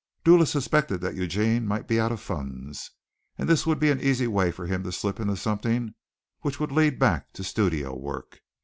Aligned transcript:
Dula 0.23 0.47
suspected 0.47 0.99
that 1.01 1.13
Eugene 1.13 1.67
might 1.67 1.87
be 1.87 1.99
out 1.99 2.11
of 2.11 2.19
funds, 2.19 2.89
and 3.37 3.47
this 3.47 3.67
would 3.67 3.77
be 3.79 3.91
an 3.91 4.01
easy 4.01 4.25
way 4.25 4.51
for 4.51 4.65
him 4.65 4.81
to 4.81 4.91
slip 4.91 5.19
into 5.19 5.37
something 5.37 5.93
which 6.39 6.59
would 6.59 6.71
lead 6.71 6.97
back 6.97 7.31
to 7.33 7.43
studio 7.43 7.95
work. 7.95 8.39